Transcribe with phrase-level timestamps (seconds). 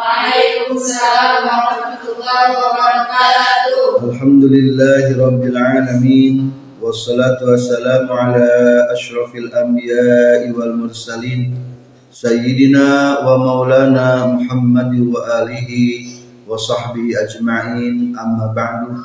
[0.00, 4.00] Waalaikumsalam warahmatullahi wabarakatuh.
[4.08, 8.48] Alhamdulillahi rabbil alamin wassalatu wassalamu ala
[8.96, 11.52] asyrafil anbiya'i wal mursalin
[12.08, 16.16] sayyidina wa maulana Muhammad wa alihi
[16.48, 18.96] wa sahbihi ajma'in amma ba'du.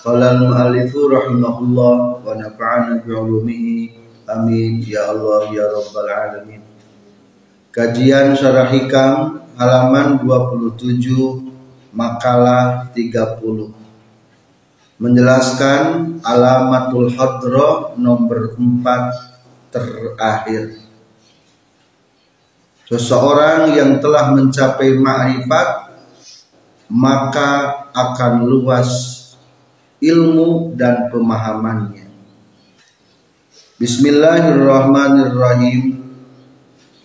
[0.00, 4.00] Qala al-mu'allifu rahimahullah wa nafa'ana bi'ulumihi
[4.32, 5.12] Amin ya
[5.52, 5.68] ya.
[7.68, 8.32] Kajian
[9.54, 13.70] halaman 27 makalah 30
[14.98, 20.78] menjelaskan alamatul hadra nomor 4 terakhir.
[22.84, 25.94] Seseorang yang telah mencapai ma'rifat
[26.90, 29.20] maka akan luas
[29.98, 32.04] ilmu dan pemahamannya.
[33.80, 36.03] Bismillahirrahmanirrahim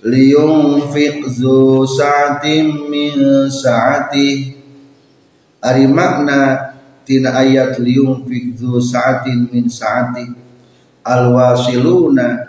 [0.03, 4.55] liyunfiq zu sa'atin min sa'ati.
[5.59, 6.71] Ari makna
[7.03, 10.25] tina ayat liyunfiq zu sa'atin min sa'ati.
[11.03, 12.47] Alwasiluna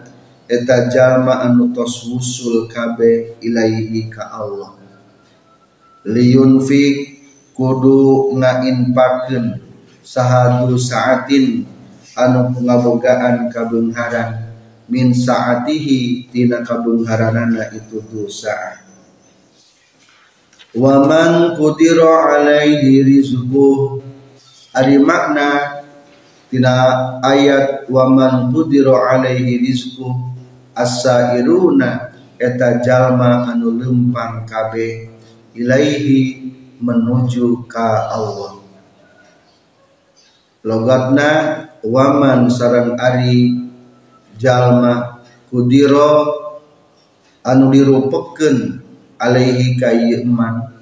[0.51, 4.79] eta jalma anu tos wusul kabe ilaihi ka Allah.
[6.07, 7.23] Liyunfiq
[7.55, 9.59] kudu ngainpakeun
[10.07, 11.67] sahadu sa'atin
[12.15, 14.50] anu ngabogaan kabengharan
[14.91, 18.83] min saatihi tina kabengharanana itu dosa.
[20.75, 24.03] Wa man qudira alaihi rizquh
[24.75, 25.83] ari makna
[26.51, 26.75] tina
[27.23, 30.11] ayat wa man qudira alaihi rizquh
[30.75, 35.07] as-sairuna eta jalma anu lempang kabeh
[35.55, 36.51] ilaihi
[36.83, 38.59] menuju ka Allah.
[40.61, 41.31] Logatna
[41.81, 43.70] waman sarang ari
[44.41, 45.21] jalma
[45.53, 46.41] kudiro
[47.45, 48.81] anu dirupeken
[49.21, 50.73] alaihi kayi eman.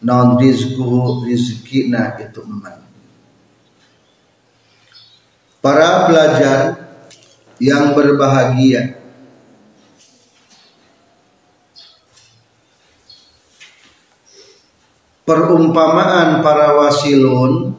[0.00, 2.80] Non rizku rizkina itu eman.
[5.60, 6.88] Para pelajar
[7.60, 8.96] yang berbahagia.
[15.26, 17.74] Perumpamaan para wasilun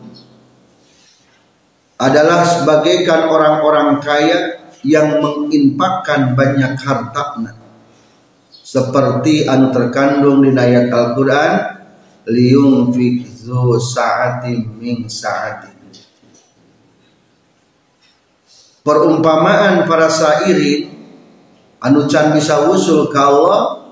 [1.95, 7.53] adalah sebagaikan orang-orang kaya yang menginfakkan banyak hartanya
[8.51, 11.53] seperti anu terkandung di ayat Al-Qur'an
[12.27, 15.77] liung zu sa'atin min sa'ati
[18.83, 20.87] perumpamaan para sairin
[21.83, 23.87] anu can bisa usul Allah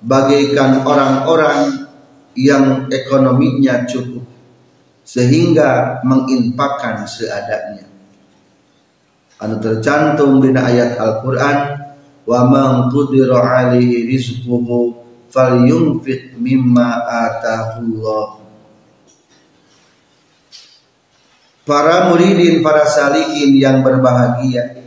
[0.00, 1.88] bagaikan orang-orang
[2.36, 4.24] yang ekonominya cukup
[5.06, 7.95] sehingga menginfakkan seadanya.
[9.36, 11.76] Anu tercantum di ayat Al-Qur'an
[12.24, 14.96] wa man qudira alaihi rizquhu
[15.28, 18.40] falyunfiq mimma atahullah.
[21.66, 24.80] Para muridin, para salikin yang berbahagia.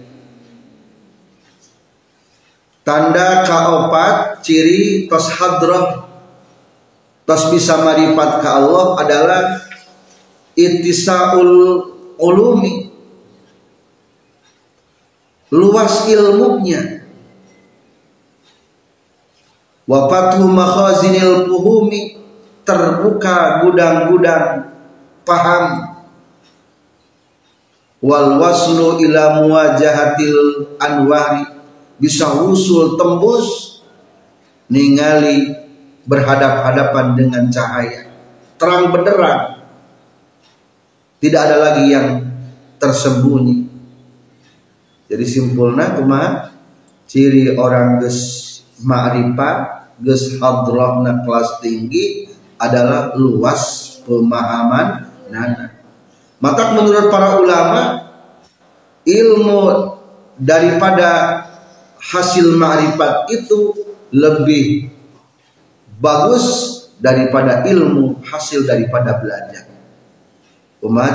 [2.81, 6.09] Tanda kaopat ciri tos hadrah
[7.21, 9.41] tos bisa maripat ke Allah adalah
[10.57, 11.85] ittisaul
[12.17, 12.88] ulumi
[15.49, 17.05] luas ilmunya.
[19.89, 22.21] Wa fathu makhazinil puhumi
[22.61, 24.69] terbuka gudang-gudang
[25.25, 25.97] paham.
[27.99, 31.43] Wal waslu ila muwajahatil anwari
[31.99, 33.81] bisa usul tembus
[34.71, 35.51] ningali
[36.07, 38.07] berhadap-hadapan dengan cahaya.
[38.55, 39.61] Terang benderang.
[41.19, 42.23] Tidak ada lagi yang
[42.79, 43.68] tersembunyi.
[45.09, 46.53] Jadi simpulnya cuma
[47.09, 48.45] ciri orang ges
[48.85, 52.29] ma'rifat, ges hadrahna kelas tinggi
[52.61, 55.73] adalah luas pemahaman nana.
[56.37, 57.81] Maka menurut para ulama
[59.03, 59.59] ilmu
[60.37, 61.43] daripada
[61.99, 63.75] hasil ma'rifat itu
[64.13, 64.93] lebih
[65.99, 66.45] bagus
[67.01, 69.67] daripada ilmu hasil daripada belajar.
[70.79, 71.11] Kumaha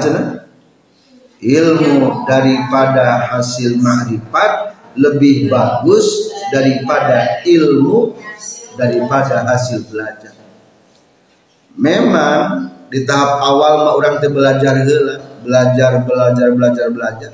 [1.45, 8.17] Ilmu daripada hasil ma'rifat lebih bagus daripada ilmu
[8.81, 10.33] daripada hasil belajar.
[11.75, 17.31] memang di tahap awal mah orang teh belajar heula belajar belajar belajar belajar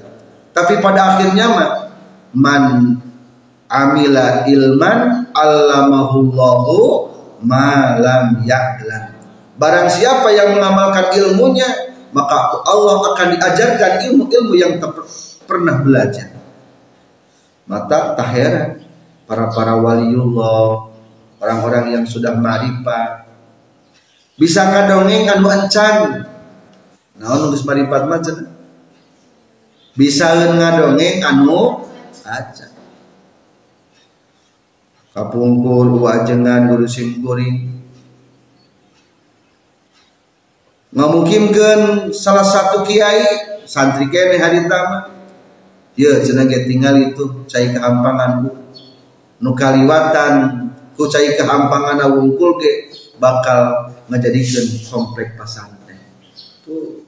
[0.56, 1.70] tapi pada akhirnya mah
[2.32, 2.64] man
[3.68, 6.76] amila ilman allamahullahu
[7.44, 9.12] ma lam ya'lam
[9.60, 14.82] barang siapa yang mengamalkan ilmunya maka Allah akan diajarkan ilmu-ilmu yang
[15.46, 16.34] pernah belajar.
[17.70, 18.82] Mata tak heran
[19.30, 20.90] para-para waliullah
[21.38, 23.30] orang-orang yang sudah marifat.
[24.34, 26.26] Bisa ngadongeng anu encan
[27.20, 28.48] nah geus marifat macam
[29.92, 31.84] bisa ngadongeng anu
[32.26, 32.66] aja.
[35.10, 37.79] Kapungkur wajengan guru simkuring
[40.90, 45.06] ngamukimkeun salah satu kiai santri kene hari tama
[45.94, 48.50] ya cenah tinggal itu cai kehampangan
[49.38, 50.66] nu kaliwatan
[50.98, 52.90] ku cai kehampangan wungkul ke
[53.22, 56.00] bakal ngejadikan komplek pesantren
[56.66, 57.06] tuh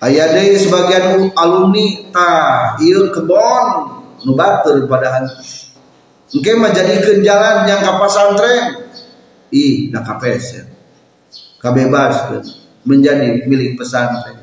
[0.00, 3.64] Ayah sebagian alumni tah iya kebon
[4.24, 5.28] nu batur padahal
[6.30, 8.64] Mungkin menjadikan jalan yang ke pesantren
[9.52, 10.69] ih dah kapes
[11.60, 12.32] kabebas
[12.82, 14.40] menjadi milik pesantren.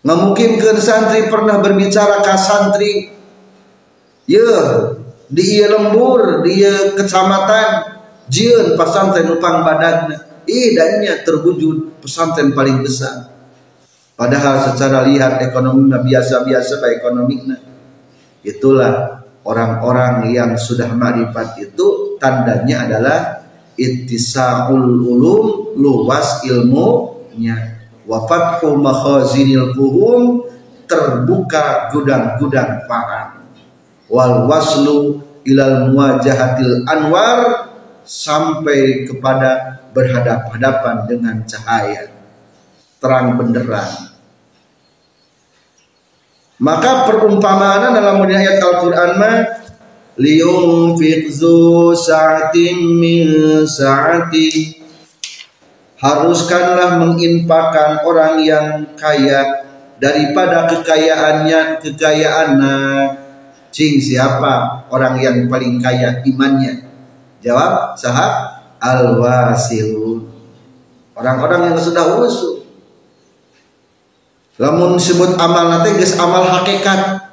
[0.00, 2.92] Nggak mungkin ke santri pernah berbicara ke santri.
[4.24, 4.48] Ya
[5.28, 8.00] di iya lembur di iya kecamatan.
[8.30, 13.30] Jian pesantren upang badannya idanya terwujud pesantren paling besar.
[14.18, 17.40] Padahal secara lihat ekonomi biasa-biasa baik ekonomi
[18.44, 21.88] itulah orang-orang yang sudah marifat itu
[22.20, 23.20] tandanya adalah
[23.80, 27.80] ittisaul ulum luas ilmunya.
[28.04, 30.44] Wa fathu makhazinil fuhum
[30.84, 33.40] terbuka gudang-gudang faham
[34.10, 37.70] wal waslu ilal muwajahatil anwar
[38.02, 42.10] sampai kepada berhadap-hadapan dengan cahaya.
[43.00, 44.10] Terang benderang.
[46.60, 49.34] Maka perumpamaan dalam ayat Al-Qur'an mah
[50.20, 53.24] liyunfiq zu sa'atin min
[53.64, 54.76] sa'ati
[55.96, 58.66] haruskanlah menginfakkan orang yang
[59.00, 59.64] kaya
[59.96, 62.76] daripada kekayaannya kekayaannya.
[63.70, 66.82] Cing siapa orang yang paling kaya imannya?
[67.38, 70.26] Jawab sahab al wasilun
[71.14, 72.66] orang-orang yang sudah usul.
[74.58, 77.29] Lamun sebut amal nanti amal hakikat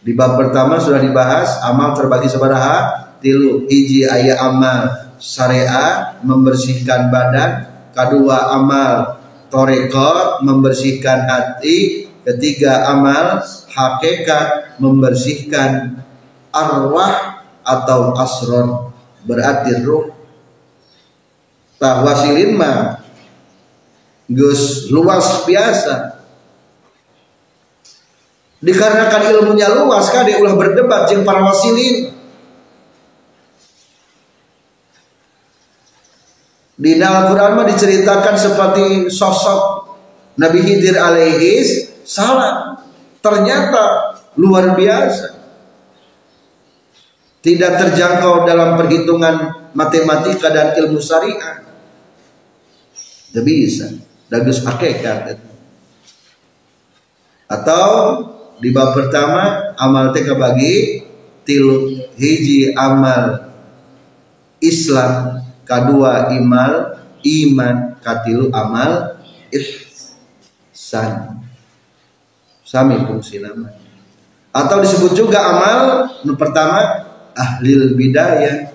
[0.00, 7.68] di bab pertama sudah dibahas amal terbagi sebaraha tilu hiji ayat amal syariah membersihkan badan.
[7.92, 9.20] Kedua amal
[9.52, 12.08] torekot membersihkan hati.
[12.24, 16.00] Ketiga amal hakikat membersihkan
[16.48, 18.96] arwah atau asron.
[19.28, 20.16] Berarti ruh.
[21.76, 23.04] Tahwasilin mah
[24.32, 26.19] gus luas biasa
[28.60, 32.12] dikarenakan ilmunya luas dia ulah berdebat jeung para wasilin.
[36.80, 39.60] Di dalam Quran mah diceritakan seperti sosok
[40.40, 42.80] Nabi Khidir alaihis salam.
[43.20, 45.36] Ternyata luar biasa.
[47.40, 51.64] Tidak terjangkau dalam perhitungan matematika dan ilmu syariah.
[53.28, 53.92] Tidak bisa.
[54.32, 55.50] Dagus hakikat
[57.50, 57.90] atau
[58.60, 61.00] di bab pertama amal teka bagi
[61.48, 63.48] tilu hiji amal
[64.60, 69.16] Islam kedua imal iman katilu amal
[69.48, 71.40] ihsan.
[72.60, 73.72] Sami fungsi nama.
[74.52, 75.80] Atau disebut juga amal
[76.22, 78.68] nu pertama ahlil bidayah.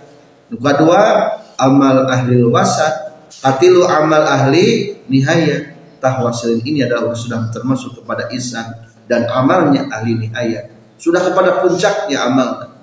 [0.50, 1.30] Nu kedua
[1.62, 3.14] amal ahlil wasat.
[3.40, 5.78] Katilu amal ahli nihaya.
[6.02, 12.76] Tahwasilin ini adalah sudah termasuk kepada ihsan dan amalnya ahli nihayat sudah kepada puncaknya amal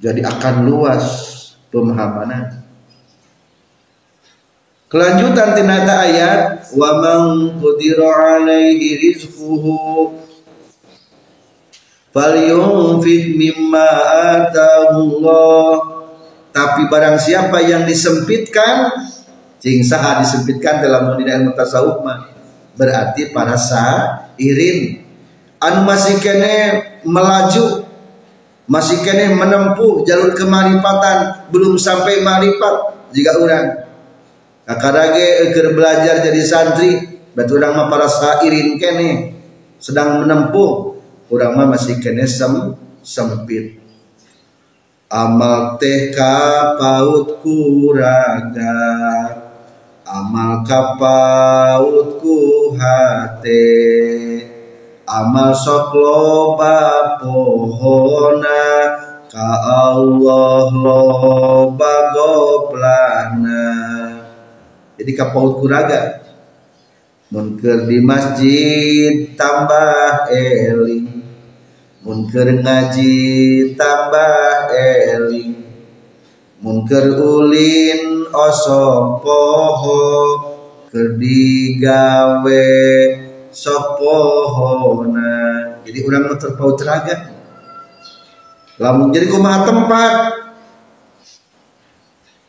[0.00, 1.04] jadi akan luas
[1.68, 2.64] pemahaman.
[4.90, 7.20] Kelanjutan tinata ayat wa man
[7.62, 10.18] qudira alaihi rizquhu
[12.10, 13.88] falyunfik mimma
[14.34, 15.70] atahu Allah
[16.50, 19.06] tapi barang siapa yang disempitkan
[19.62, 22.29] cing saha disempitkan dalam dunia ilmu tasawuf mah
[22.80, 25.04] berarti para sairin.
[25.60, 27.84] Anu masih kene melaju
[28.64, 33.84] masih kene menempuh jalur kemaripatan belum sampai marifat jika orang
[34.64, 39.36] kakadage eker belajar jadi santri berarti orang mah para sairin kene
[39.76, 40.96] sedang menempuh.
[41.30, 42.74] Urang mah masih kene sem
[43.06, 43.78] sempit.
[45.06, 48.74] Amal teh paut kuraga
[50.10, 52.18] amal kapaut
[52.80, 53.68] hate
[55.04, 56.78] amal sok loba
[57.20, 58.64] pohona
[59.28, 63.68] ka Allah loba goblana.
[64.96, 66.24] Jadi kapaut kuraga?
[67.30, 71.22] Munker di masjid tambah eling.
[72.02, 73.16] Munker ngaji
[73.78, 75.54] tambah eling.
[76.60, 80.49] Munker ulin oso poho
[80.90, 82.68] kerdigawe
[83.54, 85.32] sopohona
[85.86, 87.40] jadi orang mau terpaut teraga
[88.80, 90.12] lamun jadi kumaha tempat?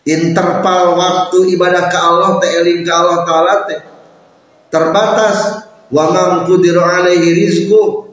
[0.01, 3.79] Interval waktu ibadah ke Allah teh eling ke Allah taala teh
[4.71, 5.67] terbatas.
[5.91, 8.07] Wa man qudira alaihi rizqu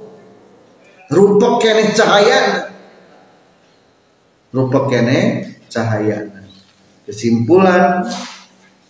[1.62, 2.74] kene cahaya.
[4.50, 6.26] Rupa kene cahaya.
[7.06, 8.04] Kesimpulan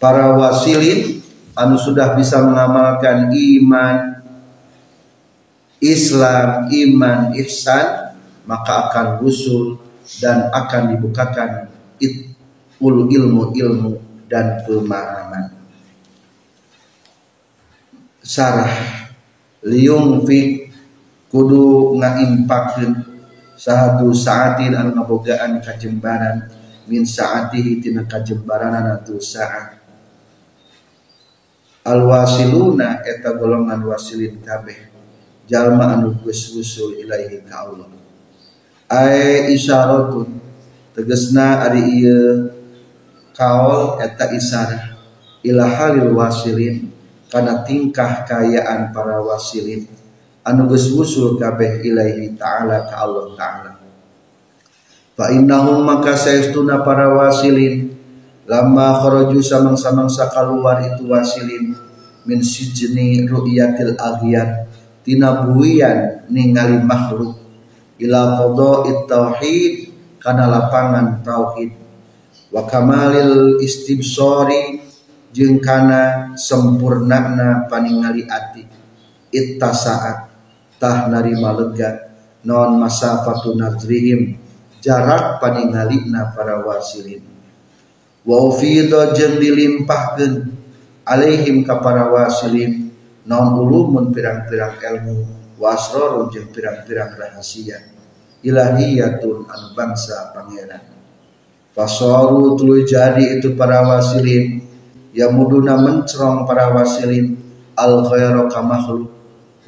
[0.00, 1.17] para wasilin
[1.58, 4.18] anu sudah bisa mengamalkan iman
[5.78, 8.18] Islam, iman, ihsan
[8.50, 9.78] maka akan usul
[10.18, 11.70] dan akan dibukakan
[12.02, 12.34] it,
[12.82, 13.94] ulu ilmu ilmu
[14.26, 15.54] dan pemahaman.
[18.18, 18.74] Sarah
[19.62, 20.66] liung fi
[21.30, 22.92] kudu ngaimpakeun
[23.54, 26.50] sahatu saatin anu ngabogaan kajembaran
[26.90, 29.77] min saatihi tina kajembaranana tu saat
[31.84, 34.88] al wasiluna eta golongan wasilin kabeh.
[35.48, 37.88] Jalma anu geus usul ilaihi ka Allah.
[38.88, 40.40] Ay isyaratun
[40.92, 42.52] tegesna ari ieu
[43.32, 44.96] kaul eta isyarah
[45.44, 46.92] ila halil wasilin
[47.28, 49.88] karena tingkah kayaan para wasilin.
[50.44, 53.72] Anu geus wusul kabeh ilaihi ta'ala ka Allah ta'ala.
[55.18, 57.97] Fa innahum maka saestuna para wasilin
[58.48, 61.76] lama kharaju samang-samangsa keluar itu wasilin
[62.24, 64.72] min sijni ru'yatil aghyar
[65.04, 67.36] tina buian ningali makhluk.
[68.00, 69.74] Ila qada'it tauhid
[70.16, 71.76] kana lapangan tauhid.
[72.48, 74.80] Wa kamalil istibsari
[75.28, 78.64] jeung kana sempurnana paningali ati.
[79.28, 80.32] Itta saat
[80.80, 82.08] tah narima lega.
[82.48, 84.40] Non masafatu nazrihim
[84.78, 87.37] jarak paningalina para wasilin
[88.28, 90.52] wa ufida jeung dilimpahkeun
[91.08, 92.92] alaihim ka para wasilin.
[93.28, 95.28] Non ulumun pirang-pirang ilmu
[95.60, 97.76] wasrorun jeung pirang-pirang rahasia.
[98.40, 100.96] Ilahiyatun anu bangsa pangeran.
[101.76, 104.64] Fasoru tuluy jadi itu para wasilin.
[105.12, 107.36] Yamuduna mencerong para wasilin.
[107.76, 109.12] Al khairu ka makhluk.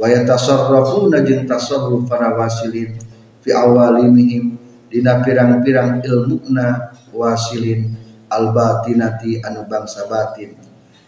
[0.01, 2.97] Wa yatasarrafuna jeung tasarruf para wasilin.
[3.45, 4.57] Fi awalimihim
[4.89, 7.93] dina pirang-pirang ilmuna wasilin
[8.31, 10.55] al batinati anu bangsa batin.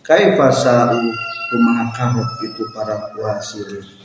[0.03, 0.99] Kaifa sa'u
[1.49, 4.03] kumaha kahok itu para wasilin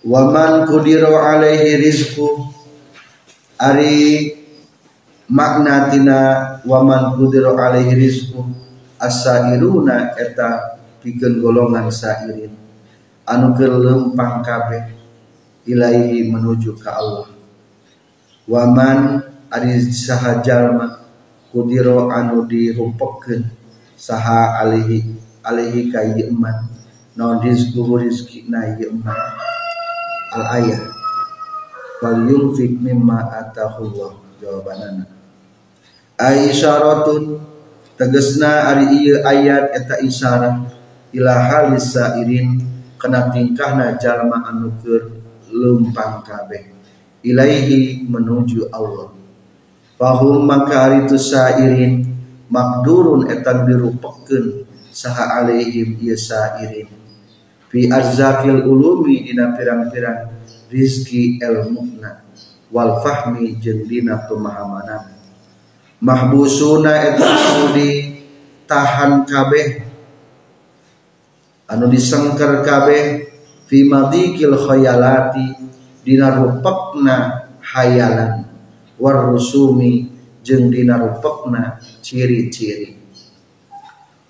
[0.00, 2.48] waman kudiru alaihi rizku
[3.60, 4.32] ari
[5.28, 6.18] makna tina
[6.64, 8.48] waman kudiro alaihi rizku
[8.96, 12.52] asairuna eta pikeun golongan sairin
[13.28, 14.96] anu kelempang kabeh
[15.68, 17.28] ilaihi menuju ke Allah.
[18.48, 19.22] Waman
[19.52, 20.99] ari saha jalma
[21.50, 23.50] kudiro anu dirumpekeun
[23.98, 26.70] saha alaihi alaihi ka ieu eman.
[27.18, 29.18] Naon rizku rizkina ieu eman.
[30.30, 30.82] Al ayat
[32.00, 35.04] wal yunfik mimma atahullah jawabanana.
[36.16, 37.42] Aisyaratun
[37.98, 40.70] tegesna ari ieu ayat eta isyarat
[41.10, 42.62] ila halis sairin
[42.94, 45.18] kana tingkahna jalma anu keur
[45.50, 46.72] lempang kabeh.
[47.20, 49.19] Ilaihi menuju Allah
[50.00, 52.08] fahum maka ari tu sairin
[52.48, 56.88] makdurun etan dirupakeun saha alaihim ieu sairin.
[57.68, 60.32] Fi arzakil ulumi dina pirang-pirang
[60.72, 62.26] rizki ilmuna
[62.74, 65.20] wal fahmi jeung dina pemahamanana
[66.02, 69.86] mahbusuna eta anu ditahan kabeh
[71.70, 73.30] anu disengker kabeh
[73.70, 75.54] fi madikil khayalati
[76.02, 78.49] dina rupekna hayalan
[79.00, 80.12] war rusumi
[80.44, 83.00] jeung dina rupekna ciri-ciri.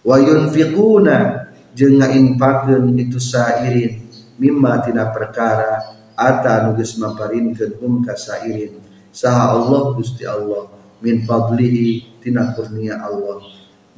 [0.06, 4.06] Wa yunfiquna jeung ngainfakeun itu sairin
[4.40, 8.78] mimma tina perkara ata anu geus maparinkeun hum ka sairin.
[9.10, 10.70] Saha Allah Gusti Allah
[11.02, 13.42] min fadlihi tina kurnia Allah.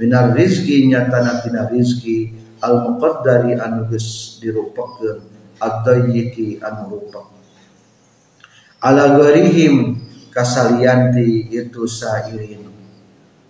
[0.00, 2.33] Minar rizki nyatana tina rizki
[2.64, 5.21] al muqaddari anu geus dirupakeun
[5.62, 7.23] ad-dayyiki anu rupa
[8.83, 9.95] ala gharihim
[10.33, 12.73] kasalianti itu sairin.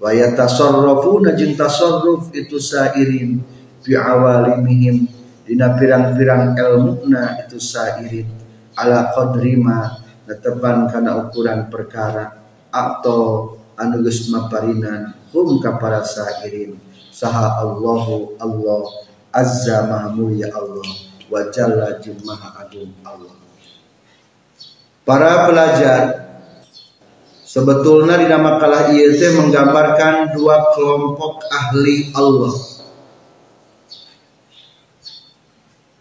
[0.03, 3.39] Wa yatasarrafuna jin tasarruf itu sairin
[3.81, 5.07] fi awalimihim.
[5.47, 8.27] Dina pirang-pirang ilmuna itu sairin.
[8.75, 12.43] Ala qadri ma netepan kana ukuran perkara.
[12.75, 16.77] Atau anu geus maparinan hum ka para sairin.
[17.15, 18.83] Saha Allahu Allah
[19.31, 20.89] azza maha mulia Allah
[21.31, 23.37] wa jalla maha agung Allah.
[25.03, 26.32] Para pelajar
[27.53, 32.55] sebetulnya di nama kalah IET menggambarkan dua kelompok ahli Allah.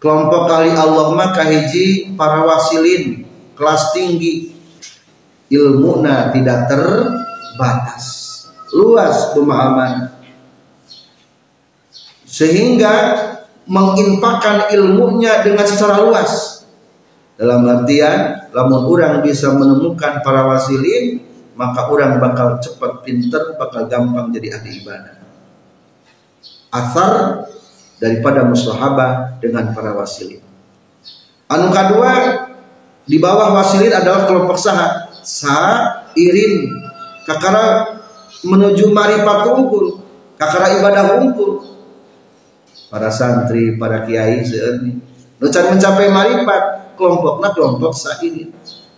[0.00, 4.56] Kelompok ahli Allah maka hiji para wasilin kelas tinggi.
[5.52, 8.04] Ilmuna tidak terbatas.
[8.72, 10.08] Luas pemahaman.
[12.24, 12.94] Sehingga
[13.68, 16.64] menginfakkan ilmunya dengan secara luas.
[17.36, 24.32] Dalam artian lamun orang bisa menemukan para wasilin maka orang bakal cepat pinter bakal gampang
[24.32, 25.16] jadi ahli ibadah.
[26.72, 27.44] Asar
[28.00, 30.40] daripada musahabah dengan para wasilin.
[31.46, 32.12] Anu kedua
[33.04, 36.72] di bawah wasilin adalah kelompok sah sairin
[37.28, 38.00] kakara
[38.42, 40.00] menuju marifat unggul
[40.40, 41.72] kakara ibadah unggul
[42.92, 45.00] para santri, para kiai seuni.
[45.40, 48.52] Nucan mencapai marifat kelompoknya kelompok ini.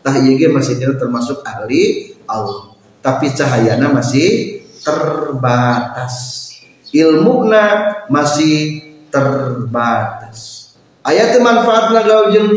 [0.04, 2.76] Tah ieu masih termasuk ahli Allah.
[3.00, 6.44] Tapi cahayana masih terbatas.
[6.92, 10.70] Ilmuna masih terbatas.
[11.00, 12.50] Ayat manfaatna gaul jeung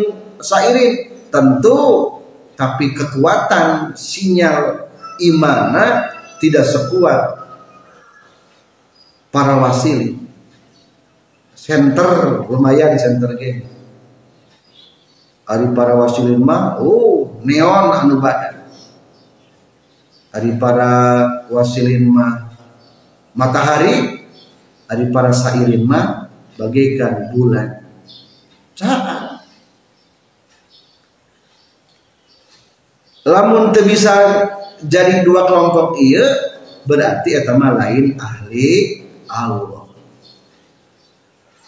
[0.43, 2.13] sairin tentu
[2.57, 4.89] tapi kekuatan sinyal
[5.21, 7.47] imana tidak sekuat
[9.33, 10.17] para wasili
[11.57, 13.65] center lumayan center game
[15.45, 18.65] hari para wasilin mah oh neon anu badan.
[20.33, 20.93] Hari para
[21.49, 22.53] wasilin mah
[23.33, 24.25] matahari
[24.85, 27.81] hari para sairin mah bagaikan bulan.
[28.77, 29.37] Caa
[33.27, 34.15] lamun teu bisa
[34.79, 36.23] jadi dua kelompok iya
[36.87, 39.91] berarti etama lain ahli Allah.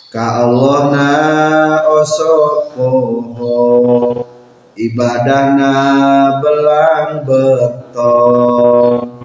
[0.09, 1.11] Ka Allah na
[1.99, 3.19] osopoho
[4.79, 9.19] ibadana belang beton.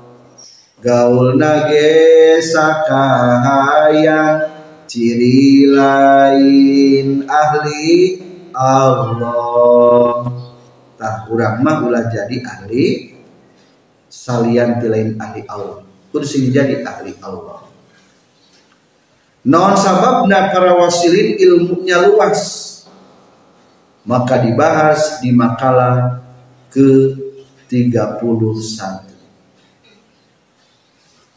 [0.83, 4.51] Gaul nage sakahayang
[4.91, 8.21] ciri lain ahli
[8.53, 10.29] Allah.
[10.99, 13.15] Tah urang mah ulah jadi ahli
[14.11, 15.87] salian lain ahli Allah.
[16.11, 17.63] Kudu jadi ahli Allah.
[19.45, 22.74] Non sababna para wasilin ilmunya luas
[24.05, 26.21] maka dibahas di makalah
[26.69, 27.17] ke
[27.73, 29.05] 31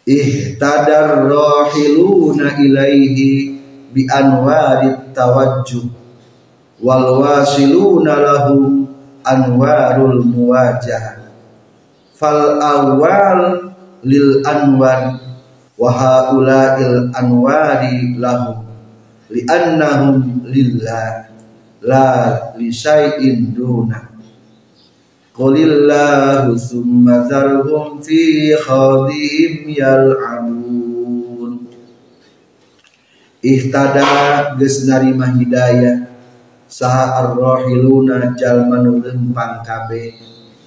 [0.07, 3.59] ihtadar rahiluna ilaihi
[3.91, 5.83] bi anwarit tawajjuh.
[6.79, 8.87] Wal wasiluna lahu
[9.27, 11.27] anwarul muwajah.
[12.15, 13.73] Fal awal
[14.07, 15.19] lil anwar
[15.77, 18.63] wa haula'il anwari lahum
[19.29, 21.29] li'annahum lillah
[21.81, 24.09] la li syai'in duna.
[25.37, 31.69] Qulillahu summa zarhum fi khadihim yal'amun
[33.45, 36.09] Ihtada geus narima hidayah.
[36.67, 39.61] Saha ar-rahiluna jalma nu lempang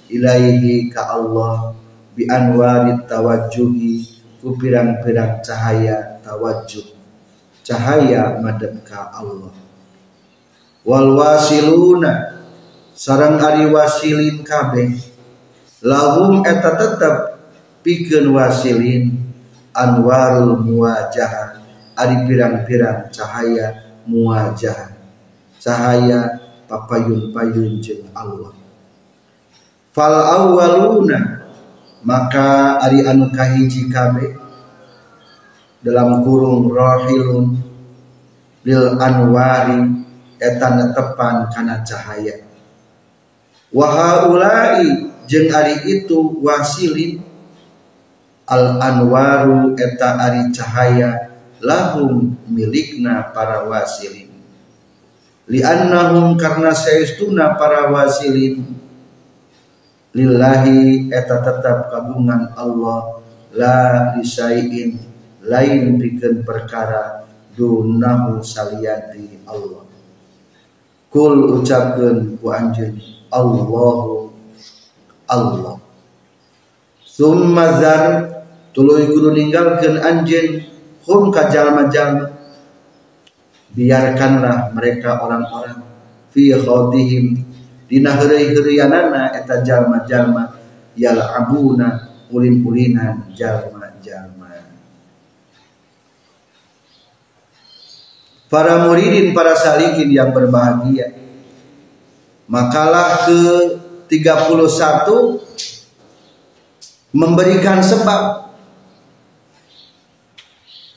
[0.09, 1.75] ilaihi ka Allah.
[2.15, 4.23] Bi anwarit tawajjuhi.
[4.41, 6.97] Ku pirang-pirang cahaya tawajuh
[7.61, 9.60] cahaya madep ka Allah
[10.87, 12.43] wal wasiluna.
[12.97, 14.93] Sarang ari wasilin kabeh.
[15.81, 17.41] Lahum eta tetep
[17.81, 19.17] pikeun wasilin
[19.73, 21.57] anwarul muwajah.
[21.97, 24.93] Ari pirang-pirang cahaya muwajah.
[25.61, 28.53] Cahaya papayun-payun jeung Allah.
[29.93, 31.41] Fal awwaluna.
[32.01, 34.33] Maka ari anu kahiji kabe
[35.85, 37.61] dalam kurung rohilun
[38.65, 39.85] bil anwari
[40.41, 42.43] eta netepan kana cahaya.
[43.71, 47.23] Wahaulai jeung ari itu wasilin
[48.51, 51.31] al anwaru eta ari cahaya
[51.63, 54.27] lahum milikna para wasilin
[55.47, 58.65] liannahum karena saestuna para wasilin
[60.11, 63.23] lillahi eta tetap kagungan Allah
[63.55, 63.79] la
[64.19, 64.99] disaiin
[65.47, 69.90] lain bikin perkara dunahu saliyati Allah
[71.11, 72.97] kul ucapkan ku anjeun
[73.31, 74.31] Allahu
[75.31, 75.79] Allah.
[77.07, 78.03] Summa zar
[78.75, 80.67] tuluy kudu ninggalkeun anjeun
[81.07, 82.31] hum ka jalma-jalma
[83.75, 85.83] biarkanlah mereka orang-orang
[86.35, 87.47] fi khawdihim
[87.87, 90.59] dina heureuy-heureuyanana eta jalma-jalma
[90.99, 94.70] yal'abuna ulin-ulinan jalma-jalma
[98.51, 101.15] para muridin para salikin yang berbahagia.
[102.51, 103.43] Makalah ke
[104.11, 105.39] 31
[107.15, 108.51] memberikan sebab.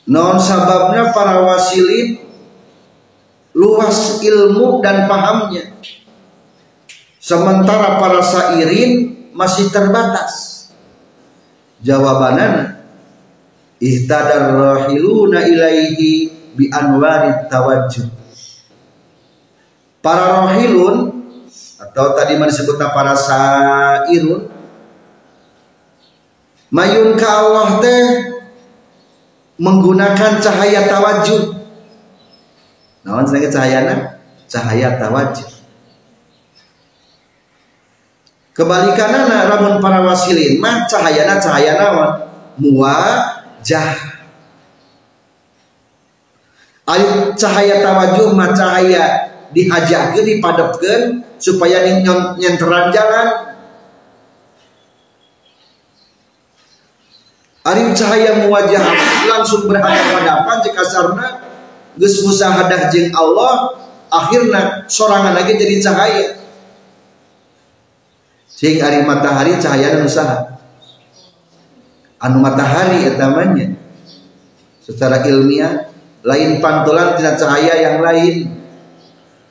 [0.04, 2.20] Non sababnya para wasilin
[3.56, 5.72] luas ilmu dan pahamnya.
[7.16, 10.68] Sementara para sairin masih terbatas.
[11.80, 12.84] Jawabanana
[13.80, 18.06] ihtadar rahiluna ilaihi bi anwarit tawajjuh.
[20.00, 21.14] Para rohilun
[21.80, 24.46] atau tadi disebut para sairun
[26.70, 28.02] mayun ka Allah teh
[29.60, 31.54] menggunakan cahaya tawajud
[33.06, 33.96] naon cahaya cahayana?
[34.44, 35.50] Cahaya tawajud
[38.54, 42.10] kebalikanana ramun para wasilin mah cahayana cahaya naon
[42.60, 44.13] muwajah
[46.84, 51.02] Ayo cahaya tawajuh mah cahaya dihajakeun dipadepkeun
[51.40, 51.80] supaya
[52.36, 53.28] nyenteran jalan
[57.64, 58.84] Ari cahaya muwajah
[59.24, 61.40] langsung berhadapan-hadapan jika sarna
[61.96, 63.80] geus musahadah jeung Allah
[64.12, 66.24] akhirna sorangan lagi jadi cahaya.
[68.52, 70.60] Sing ari matahari cahaya nu saha
[72.20, 73.32] anu matahari eta
[74.84, 75.88] secara ilmiah
[76.24, 78.48] lain pantulan tidak cahaya yang lain.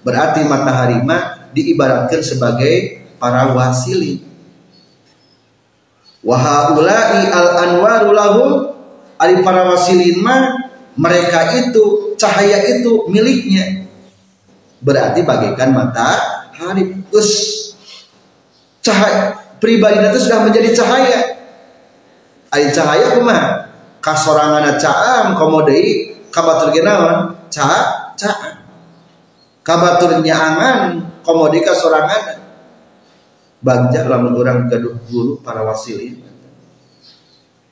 [0.03, 4.25] Berarti matahari mah diibaratkan sebagai para wasili.
[6.25, 8.51] Wahaulai al anwaru lahum.
[9.21, 13.85] Ali para wasilin mah mereka itu cahaya itu miliknya.
[14.81, 16.99] Berarti bagaikan matahari.
[17.13, 17.31] Us.
[18.83, 21.19] Cahaya pribadi itu sudah menjadi cahaya.
[22.51, 23.71] Ari cahaya kumaha?
[24.03, 27.69] Kasorangan caam komodei kabatur genawan ca
[28.17, 28.31] ca.
[29.63, 32.41] Kabatur nyaangan komodika sorangan.
[33.63, 36.33] Bagja lamun orang gaduh guru para wasilin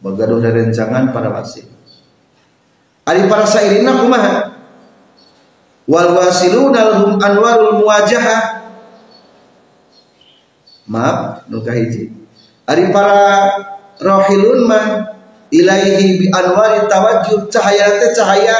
[0.02, 1.70] bagaduh rencangan para wasil.
[3.06, 4.58] Ari para sairina kumaha?
[5.90, 8.62] Wal wasiluna lahum anwarul muwajahah
[10.90, 12.14] maaf nu kahiji.
[12.70, 13.18] Ari para
[14.02, 14.86] rohilun mah
[15.52, 18.58] ilaihi bi anwari tawajjuh cahaya teh cahaya.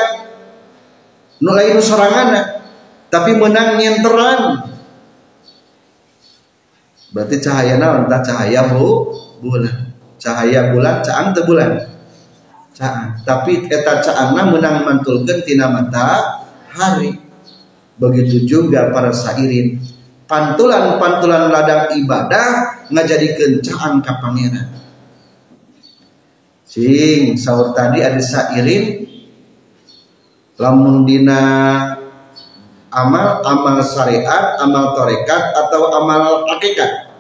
[1.42, 2.62] Nu lain sorangana
[3.10, 4.70] tapi menang nyenteran
[7.12, 8.06] berarti cahaya naon?
[8.06, 9.10] Tah cahaya bu
[9.42, 9.90] bulan.
[10.22, 11.90] Cahaya bulan caang teu bulan.
[12.78, 13.18] Caang.
[13.26, 17.18] Tapi eta caangna menang mantulkeun tina mata hari
[17.98, 19.82] begitu juga para sairin.
[20.30, 22.48] Pantulan-pantulan ladang ibadah
[22.88, 24.81] ngajadikeun caang ka pangeran
[26.72, 29.04] Cing sahur tadi ada sairin
[30.56, 31.44] lamun dina
[32.88, 37.12] amal amal syariat, amal torekat atau amal hakikat.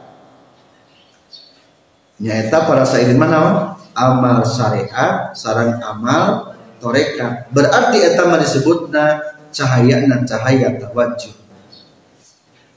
[2.24, 3.76] Nyata para sairin mana?
[3.92, 7.52] Amal syariat, sarang amal torekat.
[7.52, 9.20] Berarti eta mah disebutna
[9.52, 11.36] cahaya dan cahaya tawajuh.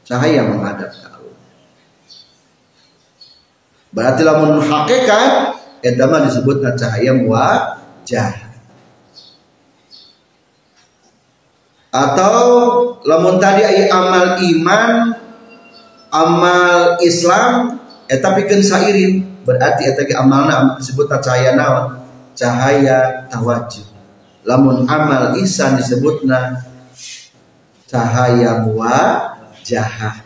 [0.02, 1.38] Cahaya menghadap ke Allah.
[3.94, 8.32] Berarti lamun hakikat eta mah disebut cahaya muwajah
[11.92, 12.40] atau
[13.04, 15.12] lamun tadi ay amal iman
[16.08, 19.30] amal Islam eta pikeun sairin.
[19.44, 22.00] Berarti eta ge amalna disebut cahaya naon?
[22.32, 23.94] Cahaya tawajjuh
[24.44, 26.60] lamun amal ihsan disebutna
[27.88, 30.20] cahaya muwajah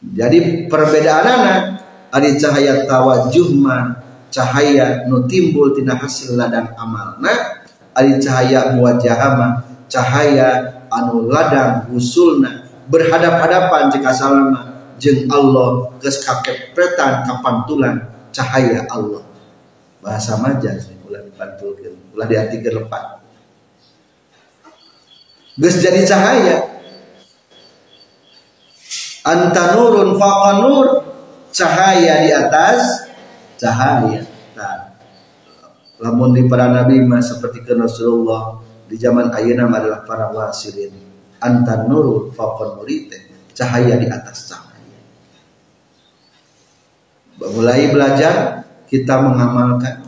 [0.00, 0.38] jadi
[0.72, 1.64] perbedaan anak
[2.10, 3.98] ari cahaya tawajuh mah
[4.30, 7.62] cahaya nu timbul tina hasil ladang amalna.
[7.90, 9.50] Ari cahaya muwajah mah
[9.90, 14.70] cahaya anu ladang usulna berhadap-hadapan jika salama
[15.02, 19.26] jeung Allah geus kakepretan kapantulan cahaya Allah.
[19.98, 23.04] Bahasa majaz ulah dipantulkeun ulah diartikeun lepat
[25.58, 26.56] geus jadi cahaya.
[29.26, 31.09] Anta nurun faqa nur
[31.52, 33.10] cahaya di atas
[33.60, 34.24] cahaya.
[34.56, 34.94] Nah,
[36.00, 38.58] lamun di para nabi mah seperti ke Rasulullah
[38.90, 41.10] di zaman ayeuna adalah para wasirin.
[41.40, 44.98] antan nurul faqon nurite cahaya di atas cahaya
[47.40, 50.04] mulai belajar kita mengamalkan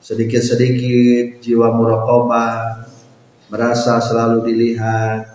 [0.00, 2.88] sedikit-sedikit jiwa muraqabah
[3.52, 5.28] merasa selalu dilihat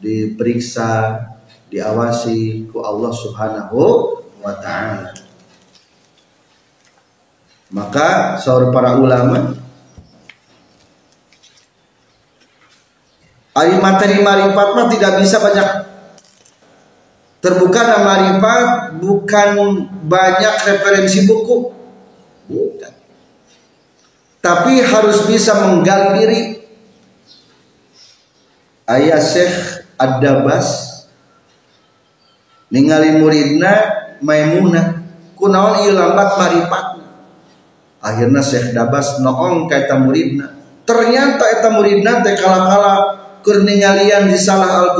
[0.00, 1.20] diperiksa
[1.68, 3.80] diawasi ku Allah Subhanahu
[4.46, 5.10] wa taala
[7.74, 9.66] maka seorang para ulama
[13.56, 15.88] Ari materi marifat mah tidak bisa banyak
[17.40, 19.48] terbuka nama marifat bukan
[20.04, 21.72] banyak referensi buku.
[22.52, 22.92] Bukan.
[24.44, 26.40] Tapi harus bisa menggali diri.
[28.84, 31.00] Ayah Syekh Ad-Dabas
[32.68, 35.02] ningali muridna Maimunah
[35.36, 36.86] kunaon ieu lambat marifat.
[38.00, 40.54] Akhirnya Syekh Dabas noong kaita muridna.
[40.86, 44.98] Ternyata eta muridna teh kala-kala keur ningalian di salah al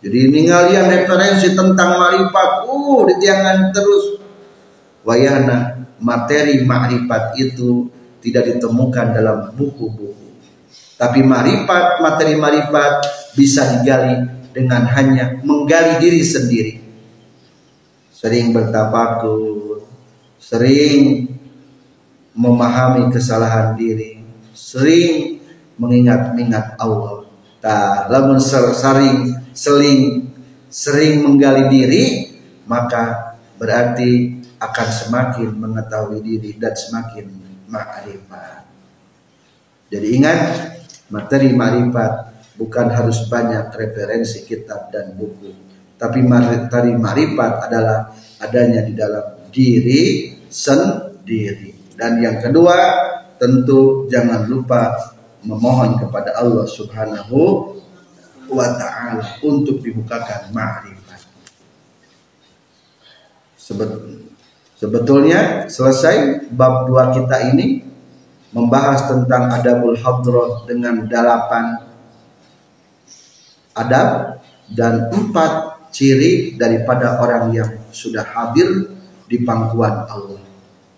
[0.00, 4.16] jadi ningalian referensi tentang marifat uh ditiangan terus
[5.04, 7.92] wayana materi marifat itu
[8.24, 10.32] tidak ditemukan dalam buku-buku
[10.96, 13.04] tapi marifat materi marifat
[13.36, 14.24] bisa digali
[14.56, 16.79] dengan hanya menggali diri sendiri
[18.20, 19.80] sering bertafakur
[20.36, 21.24] sering
[22.36, 24.20] memahami kesalahan diri
[24.52, 25.40] sering
[25.80, 27.24] mengingat-ingat Allah.
[27.60, 30.28] Ta, lamun sering seling
[30.68, 32.04] sering menggali diri
[32.68, 37.26] maka berarti akan semakin mengetahui diri dan semakin
[37.68, 38.64] ma'rifat.
[39.88, 40.40] Jadi ingat
[41.08, 42.12] materi ma'rifat
[42.60, 45.52] bukan harus banyak referensi kitab dan buku,
[46.00, 48.08] tapi materi ma'rifat adalah
[48.40, 51.92] adanya di dalam diri sendiri.
[51.92, 52.76] Dan yang kedua
[53.36, 54.96] tentu jangan lupa
[55.44, 57.38] memohon kepada Allah Subhanahu
[58.48, 61.20] wa taala untuk dibukakan ma'rifat.
[64.80, 67.84] Sebetulnya selesai bab dua kita ini
[68.56, 71.86] membahas tentang adabul hadrah dengan delapan
[73.76, 74.40] adab
[74.72, 78.94] dan empat ciri daripada orang yang sudah hadir
[79.26, 80.42] di pangkuan Allah.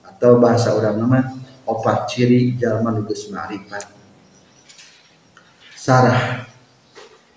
[0.07, 1.19] Atau bahasa orang nama
[1.67, 3.89] opat ciri jalma nugus ma'rifat.
[5.75, 6.47] Sarah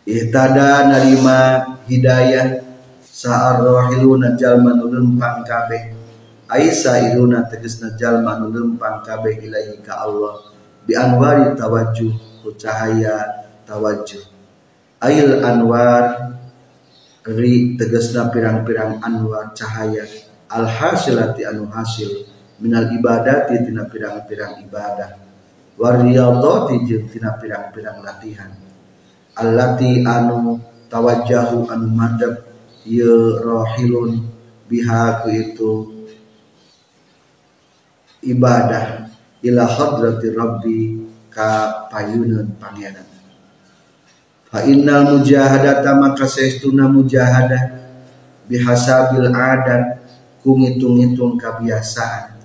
[0.06, 2.62] ihtada narima hidayah
[3.02, 5.98] sa'ar rohiluna jalma nu lempang kabeh.
[6.46, 10.54] Aisa iruna tegesna jalma nu lempang kabeh ilahi ka Allah.
[10.86, 14.22] Bi anwari tawajjuh ku cahaya tawajjuh.
[15.02, 16.38] Ail anwar
[17.26, 20.06] ri tegesna pirang-pirang anwar cahaya.
[20.54, 22.30] Al hasilati anu hasil.
[22.62, 25.18] Minal ibadati tina pirang-pirang ibadah.
[25.76, 28.54] Wariyadati jeung tina pirang-pirang latihan.
[29.36, 32.46] Allati anu tawajjahu anu madab
[32.88, 33.10] ye
[33.44, 34.24] rohilun
[34.70, 35.72] biha ku itu
[38.24, 39.12] ibadah.
[39.46, 40.78] Ila hadrati rabbi
[41.30, 43.15] ka payunan pangeran
[44.50, 47.86] fa innal mujahadata maka saestuna mujahadah
[48.46, 50.06] bihasabil adat
[50.46, 52.38] ku ngitung-ngitung kebiasaan.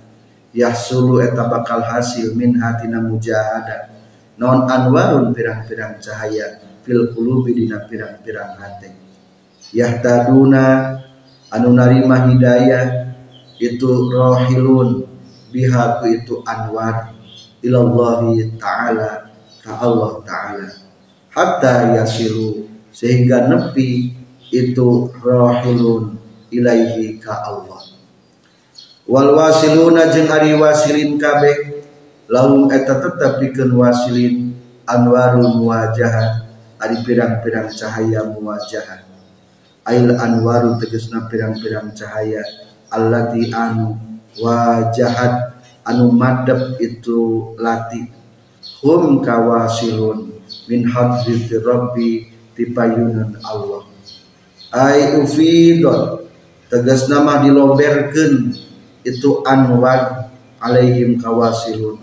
[0.51, 3.93] Yahsulu eta bakal hasil min hatina mujahada.
[4.35, 8.89] Non anwarun pirang-pirang cahaya fil qulubi dina pirang-pirang hati.
[9.71, 10.97] Yahtaduna
[11.53, 13.15] anu narima hidayah
[13.61, 15.05] itu rohilun
[15.53, 17.13] biha itu anwar.
[17.61, 19.29] Ilallahi ta'ala
[19.61, 20.80] ka Allah ta'ala
[21.31, 24.15] hatta yasilu sehingga nepi
[24.51, 26.19] itu rohilun
[26.51, 27.87] ilaihi ka Allah.
[29.07, 31.83] Wal wasiluna jeung ari wasilin kabeh
[32.27, 34.55] lahum eta tetep pikeun wasilin
[34.87, 36.47] anwarul muwajah
[36.79, 39.07] ari pirang-pirang cahaya muwajah
[39.87, 42.43] ail anwaru tegesna pirang-pirang cahaya
[42.91, 43.95] allati anu
[44.35, 45.55] wajahat
[45.87, 48.11] anu madep itu lati.
[48.81, 50.40] Hum kawasilun
[50.71, 53.83] min hadrati rabbi tipayunan Allah.
[54.71, 56.31] Ai ufidot
[56.71, 58.55] tegas nama diloberkeun
[59.03, 60.31] itu anwar
[60.63, 61.99] alaihim kawasilun.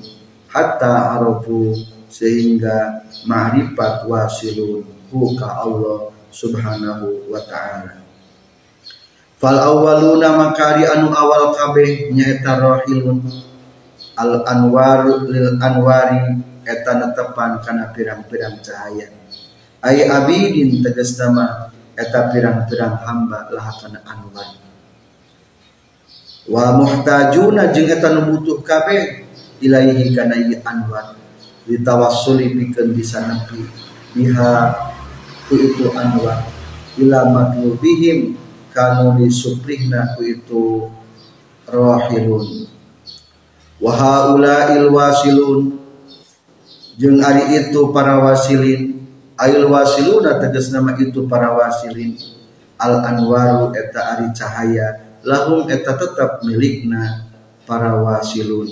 [0.52, 1.72] Hatta arafu
[2.12, 8.04] sehingga ma'rifat wasilun huka Allah subhanahu wa ta'ala.
[9.38, 13.24] Fal awaluna makari anu awal kabeh nyaeta rohilun.
[14.18, 19.08] Al anwar lil anwari eta netepan kana pirang-pirang cahaya.
[19.80, 23.72] Ay abidin tegas nama eta pirang-pirang hamba lah
[24.04, 24.48] anwar
[26.48, 29.28] wa muhtajuna jeung eta nu butuh kabeh
[29.60, 31.16] ilaihi kana ieu anwar
[31.64, 33.64] ditawassuli pikeun bisa nepi.
[34.16, 34.52] Biha
[35.48, 36.48] ku itu anwar
[36.96, 38.34] ila matlubihim
[38.72, 40.64] kanu disuprihna ku itu
[41.68, 42.66] rohilun.
[43.78, 45.77] Wa haula'il wasilun
[46.98, 49.06] jeung ari itu para wasilin
[49.38, 52.18] ail wasiluna tegas nama itu para wasilin.
[52.78, 57.30] Al anwaru eta ari cahaya lahum eta tetap milikna
[57.62, 58.66] para wasilun.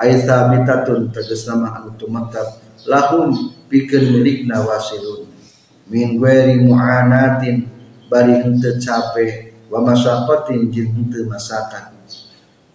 [0.00, 2.56] Ay thabitatun tegas nama anu tumatab
[2.88, 5.28] lahum pikeun milikna wasilun.
[5.88, 7.68] Min ghairi mu'anatin
[8.08, 11.96] bari henteu cape wa masyaqatin jeung henteu masakan.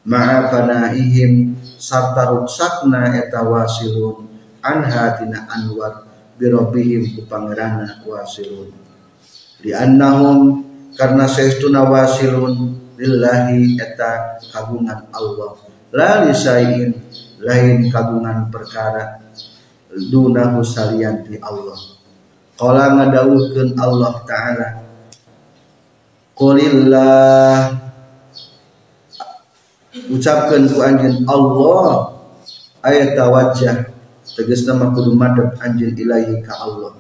[0.06, 4.33] Ma'a fanaihim sarta ruksakna eta wasilun
[4.64, 6.08] anha tina anwar
[6.40, 8.72] birobihim ku pangerana wasilun.
[9.60, 10.64] Di annahum
[10.96, 15.52] karena saestuna wasilun lillahi eta kagungan Allah.
[15.94, 16.96] La lisain
[17.44, 19.22] lain kagungan perkara.
[19.94, 21.78] Dunahu salianti Allah.
[22.58, 24.68] Qala ngadawuhkeun Allah taala
[26.34, 27.78] Qulillah.
[30.10, 32.18] Ucapkan ku anjeun Allah
[32.82, 33.93] ayat wajah
[34.34, 36.98] tegas nama kudu madep anjin ilahi ka Allah.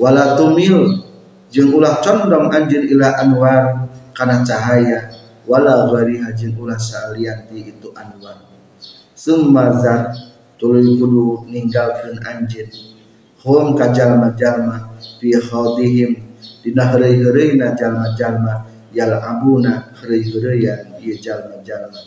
[0.00, 1.04] Wala tumil
[1.52, 5.12] jeung ulah condong anjin ila anwar kana cahaya.
[5.44, 8.40] Wala ghariha jeung ulah salianti itu anwar.
[9.12, 10.16] Summa zat
[10.56, 12.70] kudu ninggalkeun anjin
[13.42, 16.22] hum ka jalma-jalma fi khadihim
[16.62, 22.06] dina heureuy-heureuy jalma-jalma yal abuna heureuy-heureuyan ieu jalma-jalma.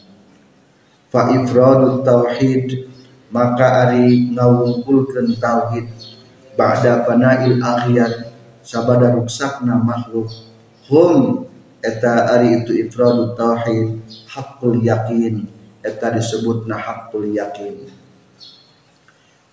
[1.11, 2.87] Fa ifradut tauhid
[3.35, 5.91] maka ari ngawungkulkeun tauhid.
[6.55, 8.31] Ba'da fanail akhyar
[8.63, 10.31] sabada ruksakna makhluk.
[10.87, 11.43] Hum
[11.83, 13.99] eta ari itu ifradut tauhid
[14.31, 15.51] hakul yakin
[15.83, 17.91] eta disebutna hakul yakin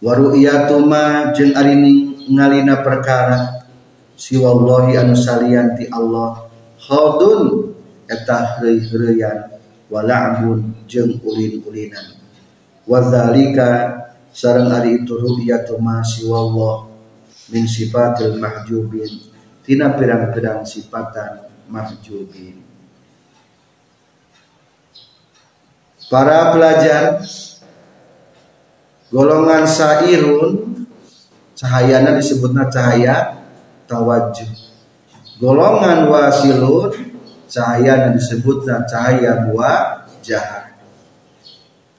[0.03, 1.75] wa ru'yatuma jeung ari
[2.31, 3.67] ngalina perkara
[4.15, 6.47] siwallahi anu salianti Allah.
[6.83, 7.75] Khadun
[8.11, 9.55] eta heureuy-heureuyan
[9.91, 12.22] wala'bun jeung ulin-ulinan
[12.87, 16.89] wadzalika sareng ari itu ru'yatu ma siwallah
[17.53, 19.31] min sifatil mahjubin.
[19.63, 22.59] Tina pirang-pirang sifatan mahjubin.
[26.11, 27.23] Para pelajar
[29.09, 30.85] golongan sairun
[31.57, 33.47] cahayana disebutna cahaya
[33.87, 34.51] tawajjuh.
[35.39, 36.91] Golongan wasilun
[37.49, 40.62] cahayana disebutna cahaya buah jahat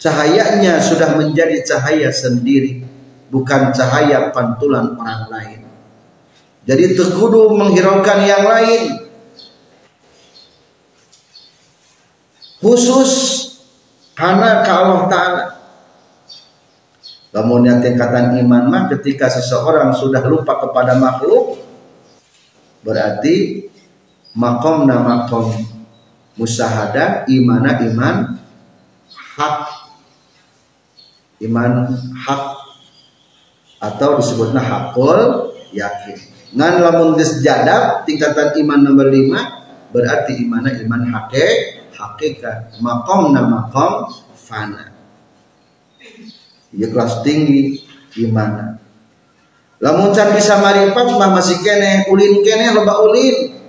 [0.03, 2.83] cahayanya sudah menjadi cahaya sendiri
[3.31, 5.59] bukan cahaya pantulan orang lain.
[6.67, 8.83] Jadi terkudu menghiraukan yang lain.
[12.59, 13.11] Khusus
[14.15, 15.43] karena ke Allah Ta'ala.
[17.33, 21.59] Namun tingkatan iman mah ketika seseorang sudah lupa kepada makhluk
[22.83, 23.67] berarti
[24.35, 25.51] makom nama makom.
[26.33, 28.41] Musahada imana iman
[29.37, 29.82] hak
[31.49, 31.91] iman
[32.23, 32.43] hak
[33.83, 36.17] atau disebutnya hakul yakin.
[36.53, 41.47] Ngan lamun geus jadab tingkatan iman nomor lima berarti iman iman hake
[41.91, 42.79] hakikat.
[42.79, 44.93] Makom nama makom fana.
[46.71, 47.83] Ya kelas tinggi
[48.23, 48.79] iman.
[49.83, 53.59] Lamun can bisa marifat mah masih kene ulin kene loba ulin.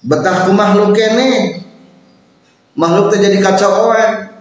[0.00, 1.60] Betah ku makhluk kene.
[2.72, 4.31] Makhluk terjadi kacauan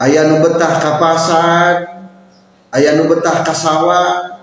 [0.00, 1.74] ayah nu betah ka pasar
[2.76, 4.40] ayah nu betah ka sawah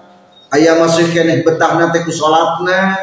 [0.53, 2.95] ayah masih kene betah nanti ku sholatna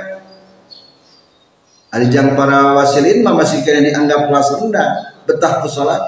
[1.94, 4.88] ada jang para wasilin mah masih kene dianggap kelas rendah
[5.26, 6.02] betah ku sholat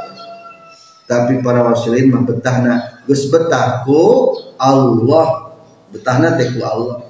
[1.07, 5.47] tapi para wasilin mah betahna geus betah ku Allah
[5.97, 7.07] betahna teh ku Allah.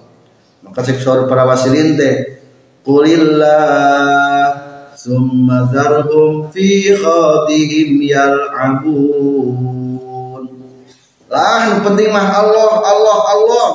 [0.62, 2.42] Maka cek para wasilin teh
[2.86, 4.45] kulillah
[4.96, 9.60] Summa zarhum fi khadihim yal'abun.
[11.28, 13.68] Lah nu penting mah Allah, Allah, Allah.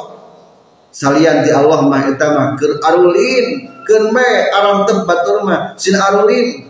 [0.90, 6.66] Salian di Allah mah eta mah keur arulin, keur me aram tempat mah sin arulin.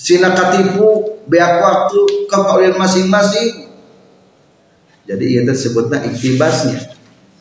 [0.00, 2.38] Sina katipu beak waktu ke
[2.80, 3.68] masing-masing.
[5.04, 6.96] Jadi ia tersebutnya iktibasnya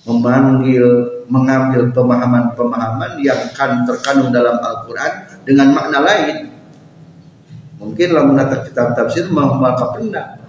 [0.06, 0.86] memanggil
[1.26, 6.36] mengambil pemahaman-pemahaman yang kan terkandung dalam Al-Quran dengan makna lain.
[7.80, 10.46] Mungkin menata kitab tafsir maka pernah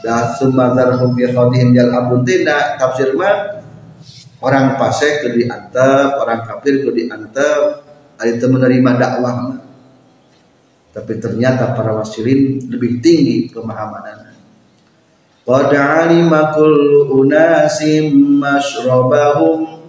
[0.00, 3.60] dah sumadar hubi khadihim jal abun tidak tafsir mah
[4.40, 7.84] orang pasek ke diantep orang kafir ke diantep
[8.24, 9.60] itu menerima dakwah
[10.90, 14.32] tapi ternyata para wasilin lebih tinggi pemahaman
[15.44, 19.79] qad alima kullu unasim mashrabahum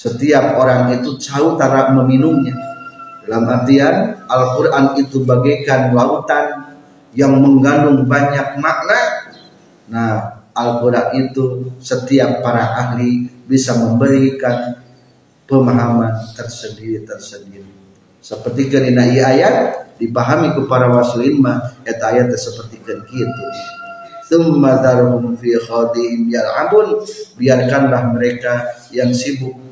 [0.00, 2.56] setiap orang itu tahu cara meminumnya.
[3.28, 6.72] Dalam artian Al-Quran itu bagaikan lautan
[7.12, 9.00] yang mengandung banyak makna.
[9.92, 14.80] Nah Al-Quran itu setiap para ahli bisa memberikan
[15.44, 17.68] pemahaman tersendiri-tersendiri
[18.24, 23.44] seperti kerina ayat dipahami kepada wasilin mah eta ayat seperti kitu
[24.30, 27.02] Thumma darhum fi khadihim yal'abun.
[27.34, 29.69] Biarkanlah mereka yang sibuk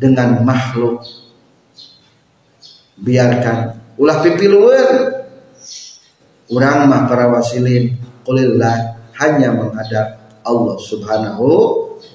[0.00, 1.04] dengan makhluk
[2.96, 5.20] biarkan ulah pipi luar
[6.48, 11.44] orang mah para wasilin kulillah hanya menghadap Allah subhanahu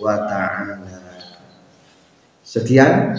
[0.02, 0.82] wa ta'ala
[2.42, 3.14] sekian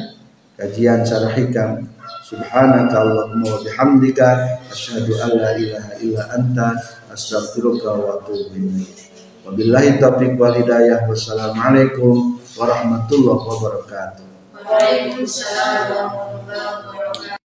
[0.58, 1.86] kajian syarah hikam
[2.26, 6.74] Subhanaka Allahumma wa bihamdika asyhadu an la ilaha illa anta
[7.06, 9.14] astaghfiruka wa atubu ilaik.
[9.46, 11.06] Wabillahi taufiq wal hidayah.
[11.06, 14.25] Wassalamualaikum warahmatullahi wabarakatuh.
[14.66, 17.38] Wa alaikum salam wa rahmatullah.